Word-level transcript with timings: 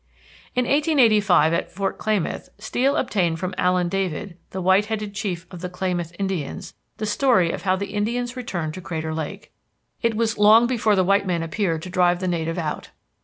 In 0.55 0.65
1885, 0.65 1.53
at 1.53 1.71
Fort 1.71 1.99
Klamath, 1.99 2.49
Steel 2.57 2.95
obtained 2.95 3.37
from 3.37 3.53
Allen 3.55 3.87
David, 3.87 4.35
the 4.49 4.59
white 4.59 4.85
headed 4.87 5.13
chief 5.13 5.45
of 5.51 5.61
the 5.61 5.69
Klamath 5.69 6.11
Indians, 6.17 6.73
the 6.97 7.05
story 7.05 7.51
of 7.51 7.61
how 7.61 7.75
the 7.75 7.93
Indians 7.93 8.35
returned 8.35 8.73
to 8.73 8.81
Crater 8.81 9.13
Lake. 9.13 9.51
It 10.01 10.15
was 10.15 10.39
"long 10.39 10.65
before 10.65 10.95
the 10.95 11.03
white 11.03 11.27
man 11.27 11.43
appeared 11.43 11.83
to 11.83 11.91
drive 11.91 12.19
the 12.19 12.27
native 12.27 12.57
out." 12.57 12.89